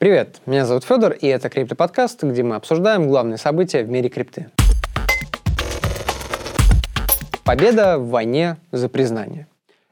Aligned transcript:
Привет, 0.00 0.40
меня 0.46 0.64
зовут 0.64 0.84
Федор, 0.84 1.12
и 1.12 1.26
это 1.26 1.50
Крипто-подкаст, 1.50 2.24
где 2.24 2.42
мы 2.42 2.54
обсуждаем 2.56 3.06
главные 3.06 3.36
события 3.36 3.82
в 3.82 3.90
мире 3.90 4.08
крипты. 4.08 4.48
Победа 7.44 7.98
в 7.98 8.08
войне 8.08 8.56
за 8.72 8.88
признание. 8.88 9.46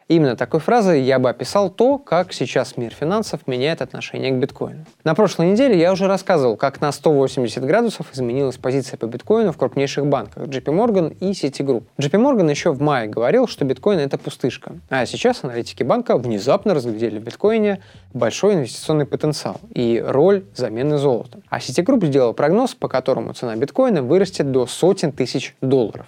Именно 0.09 0.37
такой 0.37 0.61
фразой 0.61 1.03
я 1.03 1.19
бы 1.19 1.29
описал 1.29 1.69
то, 1.69 1.99
как 1.99 2.33
сейчас 2.33 2.79
мир 2.79 2.95
финансов 2.95 3.47
меняет 3.47 3.83
отношение 3.83 4.33
к 4.33 4.37
биткоину. 4.37 4.87
На 5.05 5.15
прошлой 5.15 5.51
неделе 5.51 5.79
я 5.79 5.93
уже 5.93 6.07
рассказывал, 6.07 6.57
как 6.57 6.81
на 6.81 6.91
180 6.93 7.63
градусов 7.63 8.07
изменилась 8.15 8.57
позиция 8.57 8.97
по 8.97 9.05
биткоину 9.05 9.53
в 9.53 9.59
крупнейших 9.59 10.07
банках 10.07 10.45
JP 10.45 10.65
Morgan 10.65 11.17
и 11.21 11.33
Citigroup. 11.33 11.85
JP 11.99 12.13
Morgan 12.13 12.49
еще 12.51 12.73
в 12.73 12.81
мае 12.81 13.07
говорил, 13.07 13.47
что 13.47 13.67
биткоин 13.67 13.99
это 13.99 14.17
пустышка, 14.17 14.77
а 14.89 15.05
сейчас 15.05 15.45
аналитики 15.45 15.83
банка 15.83 16.17
внезапно 16.17 16.73
разглядели 16.73 17.19
в 17.19 17.25
биткоине 17.25 17.83
большой 18.15 18.55
инвестиционный 18.55 19.05
потенциал 19.05 19.61
и 19.75 20.03
роль 20.05 20.45
замены 20.55 20.97
золота. 20.97 21.41
А 21.51 21.59
Citigroup 21.59 22.07
сделал 22.07 22.33
прогноз, 22.33 22.75
по 22.75 22.89
которому 22.89 23.35
цена 23.35 23.57
биткоина 23.57 24.03
вырастет 24.03 24.51
до 24.53 24.67
сотен 24.67 25.13
тысяч 25.13 25.55
долларов. 25.61 26.07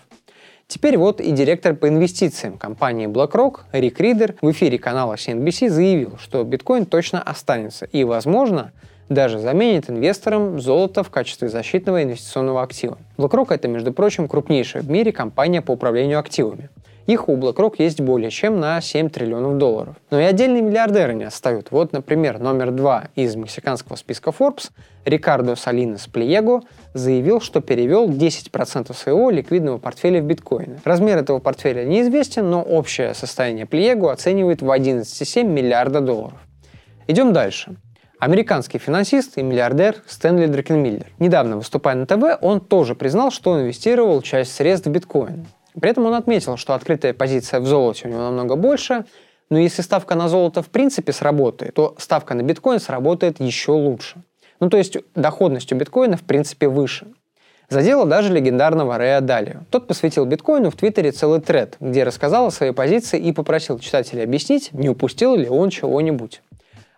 Теперь 0.70 0.96
вот 0.96 1.20
и 1.20 1.32
директор 1.32 1.74
по 1.74 1.88
инвестициям 1.88 2.56
компании 2.56 3.08
BlackRock 3.08 3.62
Рик 3.72 3.98
Ридер 3.98 4.36
в 4.40 4.52
эфире 4.52 4.78
канала 4.78 5.14
CNBC 5.14 5.68
заявил, 5.68 6.16
что 6.22 6.44
биткоин 6.44 6.86
точно 6.86 7.20
останется 7.20 7.86
и, 7.86 8.04
возможно, 8.04 8.70
даже 9.08 9.40
заменит 9.40 9.90
инвесторам 9.90 10.60
золото 10.60 11.02
в 11.02 11.10
качестве 11.10 11.48
защитного 11.48 12.04
инвестиционного 12.04 12.62
актива. 12.62 12.98
BlackRock 13.18 13.46
это, 13.52 13.66
между 13.66 13.92
прочим, 13.92 14.28
крупнейшая 14.28 14.84
в 14.84 14.88
мире 14.88 15.10
компания 15.10 15.60
по 15.60 15.72
управлению 15.72 16.20
активами. 16.20 16.68
Их 17.10 17.28
у 17.28 17.36
BlackRock 17.36 17.74
есть 17.78 18.00
более 18.00 18.30
чем 18.30 18.60
на 18.60 18.80
7 18.80 19.10
триллионов 19.10 19.58
долларов. 19.58 19.96
Но 20.10 20.20
и 20.20 20.22
отдельные 20.22 20.62
миллиардеры 20.62 21.12
не 21.12 21.24
отстают. 21.24 21.72
Вот, 21.72 21.92
например, 21.92 22.38
номер 22.38 22.70
два 22.70 23.08
из 23.16 23.34
мексиканского 23.34 23.96
списка 23.96 24.30
Forbes, 24.30 24.70
Рикардо 25.04 25.56
Салинес 25.56 26.06
Плиего, 26.06 26.62
заявил, 26.94 27.40
что 27.40 27.60
перевел 27.62 28.08
10% 28.08 28.94
своего 28.94 29.30
ликвидного 29.30 29.78
портфеля 29.78 30.22
в 30.22 30.24
биткоины. 30.24 30.78
Размер 30.84 31.18
этого 31.18 31.40
портфеля 31.40 31.84
неизвестен, 31.84 32.48
но 32.48 32.62
общее 32.62 33.12
состояние 33.14 33.66
Плиего 33.66 34.12
оценивает 34.12 34.62
в 34.62 34.70
11,7 34.70 35.42
миллиарда 35.42 36.00
долларов. 36.00 36.38
Идем 37.08 37.32
дальше. 37.32 37.74
Американский 38.20 38.78
финансист 38.78 39.36
и 39.36 39.42
миллиардер 39.42 39.96
Стэнли 40.06 40.46
Дракенмиллер. 40.46 41.06
Недавно 41.18 41.56
выступая 41.56 41.96
на 41.96 42.06
ТВ, 42.06 42.38
он 42.40 42.60
тоже 42.60 42.94
признал, 42.94 43.32
что 43.32 43.60
инвестировал 43.60 44.22
часть 44.22 44.54
средств 44.54 44.86
в 44.86 44.90
биткоин. 44.92 45.48
При 45.78 45.90
этом 45.90 46.06
он 46.06 46.14
отметил, 46.14 46.56
что 46.56 46.74
открытая 46.74 47.12
позиция 47.12 47.60
в 47.60 47.66
золоте 47.66 48.08
у 48.08 48.10
него 48.10 48.20
намного 48.20 48.56
больше, 48.56 49.04
но 49.50 49.58
если 49.58 49.82
ставка 49.82 50.14
на 50.14 50.28
золото 50.28 50.62
в 50.62 50.68
принципе 50.68 51.12
сработает, 51.12 51.74
то 51.74 51.94
ставка 51.98 52.34
на 52.34 52.42
биткоин 52.42 52.80
сработает 52.80 53.40
еще 53.40 53.72
лучше. 53.72 54.22
Ну 54.60 54.68
то 54.68 54.76
есть 54.76 54.96
доходность 55.14 55.72
у 55.72 55.76
биткоина 55.76 56.16
в 56.16 56.22
принципе 56.22 56.68
выше. 56.68 57.06
Задело 57.68 58.04
даже 58.04 58.32
легендарного 58.32 58.98
Рэя 58.98 59.20
Далио. 59.20 59.60
Тот 59.70 59.86
посвятил 59.86 60.24
биткоину 60.24 60.70
в 60.70 60.76
Твиттере 60.76 61.12
целый 61.12 61.40
тред, 61.40 61.76
где 61.78 62.02
рассказал 62.02 62.46
о 62.46 62.50
своей 62.50 62.72
позиции 62.72 63.18
и 63.20 63.32
попросил 63.32 63.78
читателей 63.78 64.24
объяснить, 64.24 64.72
не 64.72 64.88
упустил 64.88 65.36
ли 65.36 65.48
он 65.48 65.70
чего-нибудь. 65.70 66.42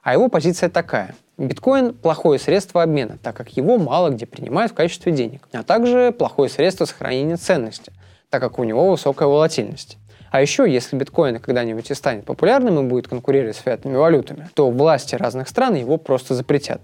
А 0.03 0.14
его 0.14 0.29
позиция 0.29 0.70
такая. 0.70 1.14
Биткоин– 1.36 1.95
плохое 2.03 2.39
средство 2.39 2.83
обмена, 2.83 3.19
так 3.23 3.36
как 3.36 3.51
его 3.57 3.79
мало 3.79 4.11
где 4.11 4.27
принимают 4.27 4.73
в 4.73 4.75
качестве 4.75 5.12
денег, 5.12 5.47
а 5.53 5.62
также 5.62 6.12
плохое 6.12 6.48
средство 6.48 6.86
сохранения 6.86 7.36
ценности, 7.36 7.92
так 8.33 8.41
как 8.41 8.58
у 8.58 8.64
него 8.64 8.91
высокая 8.91 9.28
волатильность. 9.28 9.98
А 10.30 10.41
еще, 10.41 10.64
если 10.64 10.97
биткоин 10.97 11.38
когда-нибудь 11.38 11.91
и 11.91 11.94
станет 11.94 12.25
популярным 12.25 12.80
и 12.80 12.89
будет 12.89 13.06
конкурировать 13.06 13.56
с 13.56 13.61
фиатными 13.61 13.97
валютами, 13.97 14.48
то 14.55 14.70
власти 14.70 15.14
разных 15.14 15.50
стран 15.50 15.74
его 15.74 15.98
просто 15.98 16.34
запретят. 16.34 16.80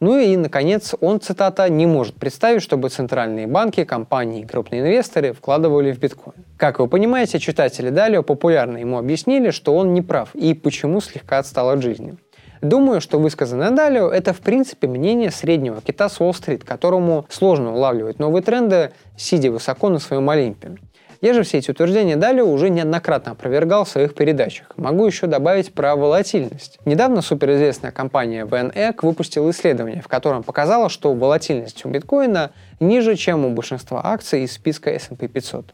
Ну 0.00 0.18
и, 0.18 0.34
наконец, 0.38 0.94
он, 1.02 1.20
цитата, 1.20 1.68
«не 1.68 1.84
может 1.84 2.14
представить, 2.14 2.62
чтобы 2.62 2.88
центральные 2.88 3.46
банки, 3.46 3.84
компании 3.84 4.40
и 4.40 4.46
крупные 4.46 4.80
инвесторы 4.80 5.34
вкладывали 5.34 5.92
в 5.92 5.98
биткоин». 5.98 6.46
Как 6.56 6.78
вы 6.78 6.88
понимаете, 6.88 7.38
читатели 7.38 7.90
Далио 7.90 8.22
популярно 8.22 8.78
ему 8.78 8.96
объяснили, 8.96 9.50
что 9.50 9.76
он 9.76 9.92
не 9.92 10.00
прав 10.00 10.34
и 10.34 10.54
почему 10.54 11.02
слегка 11.02 11.38
отстал 11.38 11.68
от 11.68 11.82
жизни. 11.82 12.16
Думаю, 12.62 13.00
что 13.00 13.18
высказанное 13.18 13.70
Далио– 13.70 14.08
это, 14.10 14.32
в 14.32 14.40
принципе, 14.40 14.86
мнение 14.86 15.30
среднего 15.30 15.80
кита 15.80 16.08
с 16.08 16.20
Уолл-стрит, 16.20 16.64
которому 16.64 17.26
сложно 17.28 17.74
улавливать 17.74 18.18
новые 18.18 18.42
тренды, 18.42 18.92
сидя 19.16 19.50
высоко 19.50 19.88
на 19.88 19.98
своем 19.98 20.28
Олимпе. 20.30 20.76
Я 21.22 21.32
же 21.32 21.42
все 21.42 21.58
эти 21.58 21.70
утверждения 21.70 22.16
далее 22.16 22.44
уже 22.44 22.68
неоднократно 22.68 23.32
опровергал 23.32 23.84
в 23.84 23.88
своих 23.88 24.14
передачах. 24.14 24.72
Могу 24.76 25.06
еще 25.06 25.26
добавить 25.26 25.72
про 25.72 25.96
волатильность. 25.96 26.78
Недавно 26.84 27.22
суперизвестная 27.22 27.90
компания 27.90 28.44
VanEck 28.44 28.98
выпустила 29.02 29.50
исследование, 29.50 30.02
в 30.02 30.08
котором 30.08 30.42
показала, 30.42 30.88
что 30.88 31.14
волатильность 31.14 31.84
у 31.84 31.88
биткоина 31.88 32.52
ниже, 32.80 33.16
чем 33.16 33.44
у 33.46 33.50
большинства 33.50 34.02
акций 34.04 34.44
из 34.44 34.52
списка 34.52 34.90
S&P 34.90 35.28
500. 35.28 35.72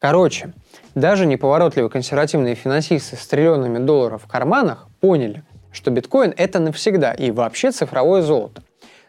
Короче, 0.00 0.54
даже 0.94 1.26
неповоротливые 1.26 1.90
консервативные 1.90 2.54
финансисты 2.54 3.16
с 3.16 3.26
триллионами 3.26 3.78
долларов 3.78 4.22
в 4.24 4.26
карманах 4.26 4.88
поняли, 5.00 5.44
что 5.72 5.90
биткоин 5.90 6.34
это 6.36 6.58
навсегда 6.58 7.12
и 7.12 7.30
вообще 7.30 7.70
цифровое 7.70 8.22
золото. 8.22 8.62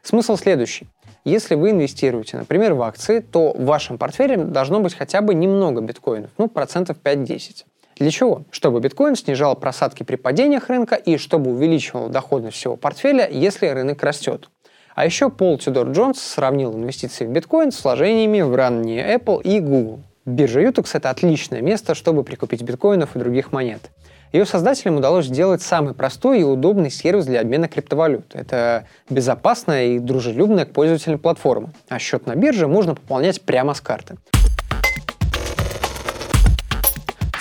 Смысл 0.04 0.38
следующий. 0.38 0.88
Если 1.24 1.54
вы 1.54 1.72
инвестируете, 1.72 2.38
например, 2.38 2.74
в 2.74 2.82
акции, 2.82 3.20
то 3.20 3.54
в 3.54 3.66
вашем 3.66 3.98
портфеле 4.00 4.38
должно 4.38 4.80
быть 4.80 4.96
хотя 4.96 5.22
бы 5.22 5.36
немного 5.36 5.82
биткоинов, 5.82 6.32
ну, 6.38 6.48
процентов 6.48 6.98
5-10. 7.04 7.66
Для 7.98 8.10
чего? 8.10 8.44
Чтобы 8.50 8.80
биткоин 8.80 9.16
снижал 9.16 9.56
просадки 9.56 10.02
при 10.02 10.16
падениях 10.16 10.70
рынка 10.70 10.96
и 10.96 11.18
чтобы 11.18 11.52
увеличивал 11.52 12.10
доходность 12.10 12.58
всего 12.58 12.76
портфеля, 12.76 13.30
если 13.30 13.68
рынок 13.68 14.02
растет. 14.02 14.50
А 14.96 15.06
еще 15.06 15.30
Пол 15.30 15.60
Тюдор 15.60 15.92
Джонс 15.92 16.20
сравнил 16.20 16.74
инвестиции 16.74 17.26
в 17.26 17.30
биткоин 17.30 17.72
с 17.72 17.84
вложениями 17.84 18.42
в 18.42 18.56
ранние 18.56 19.16
Apple 19.16 19.44
и 19.44 19.60
Google. 19.60 20.00
Биржа 20.26 20.62
Utux— 20.62 20.90
это 20.94 21.12
отличное 21.12 21.62
место, 21.62 21.94
чтобы 21.94 22.24
прикупить 22.24 22.64
биткоинов 22.64 23.16
и 23.16 23.20
других 23.20 23.52
монет. 23.52 23.92
Ее 24.32 24.46
создателям 24.46 24.96
удалось 24.96 25.26
сделать 25.26 25.62
самый 25.62 25.94
простой 25.94 26.40
и 26.40 26.44
удобный 26.44 26.90
сервис 26.90 27.26
для 27.26 27.42
обмена 27.42 27.68
криптовалют. 27.68 28.34
Это 28.34 28.86
безопасная 29.10 29.88
и 29.88 30.00
дружелюбная 30.00 30.66
к 30.66 30.72
пользователям 30.72 31.20
платформа. 31.20 31.74
А 31.90 32.00
счет 32.00 32.26
на 32.28 32.36
бирже 32.36 32.68
можно 32.68 32.96
пополнять 32.96 33.42
прямо 33.42 33.74
с 33.74 33.82
карты. 33.82 34.16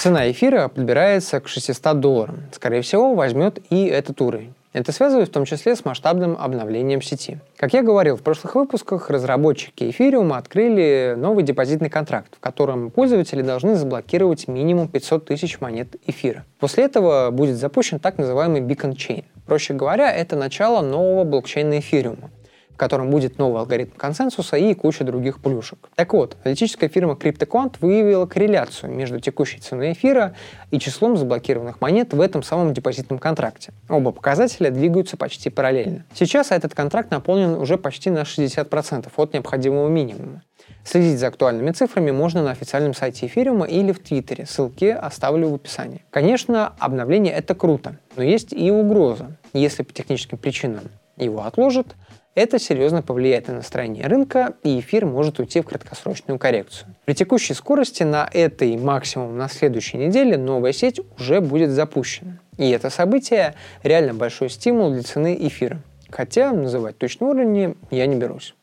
Цена 0.00 0.30
эфира 0.30 0.66
подбирается 0.66 1.40
к 1.40 1.46
600 1.46 2.00
долларам. 2.00 2.40
Скорее 2.52 2.82
всего, 2.82 3.14
возьмет 3.14 3.58
и 3.70 3.84
этот 3.84 4.20
уровень. 4.20 4.54
Это 4.72 4.92
связывает 4.92 5.28
в 5.28 5.32
том 5.32 5.44
числе 5.44 5.74
с 5.74 5.84
масштабным 5.84 6.36
обновлением 6.38 7.02
сети. 7.02 7.38
Как 7.56 7.72
я 7.72 7.82
говорил 7.82 8.16
в 8.16 8.22
прошлых 8.22 8.54
выпусках, 8.54 9.10
разработчики 9.10 9.90
эфириума 9.90 10.36
открыли 10.36 11.14
новый 11.16 11.42
депозитный 11.42 11.90
контракт, 11.90 12.36
в 12.36 12.40
котором 12.40 12.90
пользователи 12.90 13.42
должны 13.42 13.74
заблокировать 13.74 14.46
минимум 14.46 14.86
500 14.86 15.24
тысяч 15.24 15.60
монет 15.60 15.96
эфира. 16.06 16.44
После 16.60 16.84
этого 16.84 17.30
будет 17.32 17.56
запущен 17.56 17.98
так 17.98 18.18
называемый 18.18 18.60
Beacon 18.60 18.94
Chain. 18.94 19.24
Проще 19.44 19.74
говоря, 19.74 20.12
это 20.12 20.36
начало 20.36 20.82
нового 20.82 21.24
блокчейна 21.24 21.80
эфириума 21.80 22.30
котором 22.80 23.10
будет 23.10 23.38
новый 23.38 23.60
алгоритм 23.60 23.94
консенсуса 23.94 24.56
и 24.56 24.72
куча 24.72 25.04
других 25.04 25.42
плюшек. 25.42 25.90
Так 25.96 26.14
вот, 26.14 26.38
аналитическая 26.42 26.88
фирма 26.88 27.12
CryptoQuant 27.12 27.74
выявила 27.82 28.24
корреляцию 28.24 28.90
между 28.90 29.20
текущей 29.20 29.58
ценой 29.58 29.92
эфира 29.92 30.34
и 30.70 30.78
числом 30.78 31.18
заблокированных 31.18 31.82
монет 31.82 32.14
в 32.14 32.20
этом 32.22 32.42
самом 32.42 32.72
депозитном 32.72 33.18
контракте. 33.18 33.74
Оба 33.90 34.12
показателя 34.12 34.70
двигаются 34.70 35.18
почти 35.18 35.50
параллельно. 35.50 36.06
Сейчас 36.14 36.52
этот 36.52 36.74
контракт 36.74 37.10
наполнен 37.10 37.50
уже 37.50 37.76
почти 37.76 38.08
на 38.08 38.20
60% 38.20 39.10
от 39.14 39.34
необходимого 39.34 39.88
минимума. 39.88 40.42
Следить 40.82 41.18
за 41.18 41.26
актуальными 41.26 41.72
цифрами 41.72 42.12
можно 42.12 42.42
на 42.42 42.52
официальном 42.52 42.94
сайте 42.94 43.26
эфириума 43.26 43.66
или 43.66 43.92
в 43.92 43.98
Твиттере. 43.98 44.46
Ссылки 44.46 44.86
оставлю 44.86 45.50
в 45.50 45.54
описании. 45.56 46.02
Конечно, 46.08 46.72
обновление 46.78 47.34
это 47.34 47.54
круто, 47.54 47.96
но 48.16 48.22
есть 48.22 48.54
и 48.54 48.70
угроза. 48.70 49.36
Если 49.52 49.82
по 49.82 49.92
техническим 49.92 50.38
причинам 50.38 50.84
его 51.18 51.44
отложат, 51.44 51.94
это 52.34 52.58
серьезно 52.58 53.02
повлияет 53.02 53.48
на 53.48 53.54
настроение 53.54 54.06
рынка, 54.06 54.54
и 54.62 54.78
эфир 54.80 55.04
может 55.06 55.38
уйти 55.38 55.60
в 55.60 55.64
краткосрочную 55.64 56.38
коррекцию. 56.38 56.94
При 57.04 57.14
текущей 57.14 57.54
скорости 57.54 58.02
на 58.02 58.28
этой 58.32 58.76
максимум 58.76 59.36
на 59.36 59.48
следующей 59.48 59.98
неделе 59.98 60.36
новая 60.36 60.72
сеть 60.72 61.00
уже 61.18 61.40
будет 61.40 61.70
запущена. 61.70 62.38
И 62.56 62.70
это 62.70 62.90
событие 62.90 63.54
реально 63.82 64.14
большой 64.14 64.50
стимул 64.50 64.92
для 64.92 65.02
цены 65.02 65.36
эфира. 65.40 65.80
Хотя 66.10 66.52
называть 66.52 66.98
точные 66.98 67.30
уровни 67.30 67.74
я 67.90 68.06
не 68.06 68.16
берусь. 68.16 68.54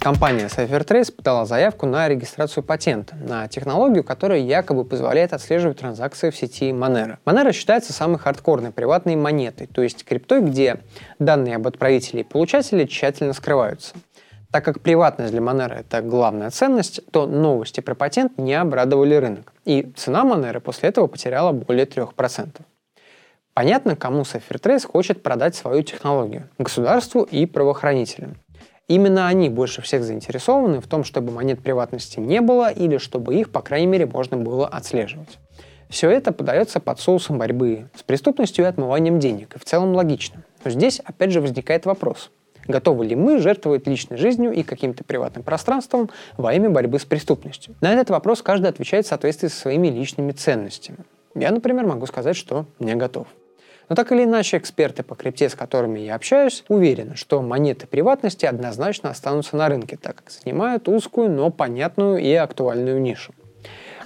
Компания 0.00 0.46
CipherTrace 0.46 1.12
подала 1.12 1.44
заявку 1.44 1.84
на 1.84 2.08
регистрацию 2.08 2.64
патента 2.64 3.16
на 3.16 3.46
технологию, 3.48 4.02
которая 4.02 4.38
якобы 4.38 4.86
позволяет 4.86 5.34
отслеживать 5.34 5.80
транзакции 5.80 6.30
в 6.30 6.36
сети 6.36 6.70
Monero. 6.70 7.18
Monero 7.26 7.52
считается 7.52 7.92
самой 7.92 8.18
хардкорной 8.18 8.70
приватной 8.70 9.16
монетой, 9.16 9.66
то 9.66 9.82
есть 9.82 10.06
криптой, 10.06 10.40
где 10.40 10.80
данные 11.18 11.56
об 11.56 11.66
отправителе 11.66 12.22
и 12.22 12.24
получателе 12.24 12.86
тщательно 12.86 13.34
скрываются. 13.34 13.94
Так 14.50 14.64
как 14.64 14.80
приватность 14.80 15.32
для 15.32 15.42
Monero— 15.42 15.74
это 15.80 16.00
главная 16.00 16.48
ценность, 16.48 17.02
то 17.10 17.26
новости 17.26 17.80
про 17.80 17.94
патент 17.94 18.38
не 18.38 18.54
обрадовали 18.54 19.16
рынок. 19.16 19.52
И 19.66 19.92
цена 19.98 20.24
Monero 20.24 20.60
после 20.60 20.88
этого 20.88 21.08
потеряла 21.08 21.52
более 21.52 21.84
3%. 21.84 22.48
Понятно, 23.52 23.96
кому 23.96 24.22
Safer 24.22 24.86
хочет 24.86 25.22
продать 25.22 25.56
свою 25.56 25.82
технологию– 25.82 26.48
государству 26.58 27.22
и 27.22 27.44
правоохранителям. 27.44 28.38
Именно 28.90 29.28
они 29.28 29.48
больше 29.48 29.82
всех 29.82 30.02
заинтересованы 30.02 30.80
в 30.80 30.88
том, 30.88 31.04
чтобы 31.04 31.30
монет 31.30 31.60
приватности 31.60 32.18
не 32.18 32.40
было 32.40 32.72
или 32.72 32.98
чтобы 32.98 33.36
их, 33.36 33.50
по 33.50 33.62
крайней 33.62 33.86
мере, 33.86 34.04
можно 34.04 34.36
было 34.36 34.66
отслеживать. 34.66 35.38
Все 35.88 36.10
это 36.10 36.32
подается 36.32 36.80
под 36.80 36.98
соусом 36.98 37.38
борьбы 37.38 37.88
с 37.94 38.02
преступностью 38.02 38.64
и 38.64 38.68
отмыванием 38.68 39.20
денег, 39.20 39.54
и 39.54 39.60
в 39.60 39.64
целом 39.64 39.94
логично. 39.94 40.42
Но 40.64 40.72
здесь 40.72 40.98
опять 41.04 41.30
же 41.30 41.40
возникает 41.40 41.86
вопрос. 41.86 42.32
Готовы 42.66 43.06
ли 43.06 43.14
мы 43.14 43.38
жертвовать 43.38 43.86
личной 43.86 44.16
жизнью 44.16 44.50
и 44.50 44.64
каким-то 44.64 45.04
приватным 45.04 45.44
пространством 45.44 46.10
во 46.36 46.52
имя 46.52 46.68
борьбы 46.68 46.98
с 46.98 47.04
преступностью? 47.04 47.76
На 47.80 47.92
этот 47.92 48.10
вопрос 48.10 48.42
каждый 48.42 48.70
отвечает 48.70 49.06
в 49.06 49.08
соответствии 49.08 49.46
со 49.46 49.56
своими 49.56 49.86
личными 49.86 50.32
ценностями. 50.32 50.98
Я, 51.36 51.52
например, 51.52 51.86
могу 51.86 52.06
сказать, 52.06 52.34
что 52.34 52.66
не 52.80 52.96
готов. 52.96 53.28
Но 53.90 53.96
так 53.96 54.12
или 54.12 54.22
иначе, 54.22 54.56
эксперты 54.56 55.02
по 55.02 55.16
крипте, 55.16 55.48
с 55.48 55.56
которыми 55.56 55.98
я 55.98 56.14
общаюсь, 56.14 56.64
уверены, 56.68 57.16
что 57.16 57.42
монеты 57.42 57.88
приватности 57.88 58.46
однозначно 58.46 59.10
останутся 59.10 59.56
на 59.56 59.68
рынке, 59.68 59.98
так 60.00 60.14
как 60.14 60.30
занимают 60.30 60.88
узкую, 60.88 61.28
но 61.28 61.50
понятную 61.50 62.18
и 62.18 62.32
актуальную 62.32 63.00
нишу. 63.00 63.34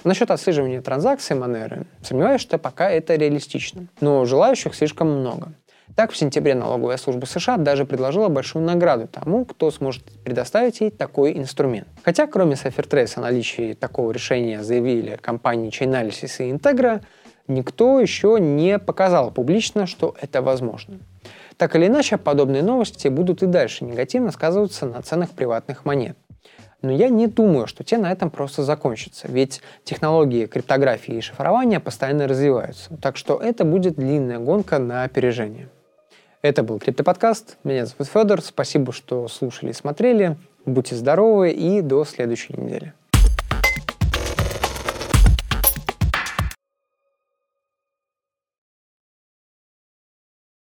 Насчет 0.03 0.31
отслеживания 0.31 0.81
транзакций 0.81 1.37
Monero, 1.37 1.85
сомневаюсь, 2.01 2.41
что 2.41 2.57
пока 2.57 2.89
это 2.89 3.13
реалистично. 3.15 3.85
Но 4.01 4.25
желающих 4.25 4.73
слишком 4.73 5.19
много. 5.19 5.53
Так, 5.95 6.11
в 6.11 6.17
сентябре 6.17 6.55
налоговая 6.55 6.97
служба 6.97 7.25
США 7.25 7.57
даже 7.57 7.85
предложила 7.85 8.27
большую 8.27 8.65
награду 8.65 9.07
тому, 9.07 9.45
кто 9.45 9.69
сможет 9.69 10.03
предоставить 10.23 10.81
ей 10.81 10.89
такой 10.89 11.37
инструмент. 11.37 11.87
Хотя, 12.03 12.25
кроме 12.25 12.55
Cyphertrace 12.55 13.17
о 13.17 13.21
наличии 13.21 13.73
такого 13.73 14.11
решения 14.11 14.63
заявили 14.63 15.19
компании 15.21 15.69
Chainalysis 15.69 16.43
и 16.43 16.51
Integra, 16.51 17.01
никто 17.47 17.99
еще 17.99 18.37
не 18.39 18.79
показал 18.79 19.31
публично, 19.31 19.85
что 19.85 20.15
это 20.21 20.41
возможно. 20.41 20.99
Так 21.57 21.75
или 21.75 21.87
иначе, 21.87 22.17
подобные 22.17 22.63
новости 22.63 23.07
будут 23.07 23.43
и 23.43 23.45
дальше 23.45 23.85
негативно 23.85 24.31
сказываться 24.31 24.85
на 24.85 25.01
ценах 25.01 25.31
приватных 25.31 25.85
монет. 25.85 26.17
Но 26.81 26.91
я 26.91 27.09
не 27.09 27.27
думаю, 27.27 27.65
что 27.65 27.83
те 27.83 27.97
на 27.97 28.11
этом 28.11 28.29
просто 28.29 28.63
закончатся, 28.63 29.27
ведь 29.27 29.61
технологии 29.83 30.45
криптографии 30.45 31.15
и 31.15 31.21
шифрования 31.21 31.79
постоянно 31.79 32.27
развиваются. 32.27 32.95
Так 33.01 33.17
что 33.17 33.37
это 33.37 33.63
будет 33.63 33.95
длинная 33.95 34.39
гонка 34.39 34.77
на 34.77 35.03
опережение. 35.03 35.69
Это 36.41 36.61
был 36.61 36.77
Криптоподкаст. 36.77 37.57
Меня 37.63 37.87
зовут 37.87 38.07
Федор. 38.07 38.39
Спасибо, 38.41 38.93
что 38.93 39.27
слушали 39.27 39.71
и 39.71 39.73
смотрели. 39.73 40.37
Будьте 40.63 40.95
здоровы 40.95 41.49
и 41.49 41.81
до 41.81 42.05
следующей 42.05 42.53
недели. 42.53 42.93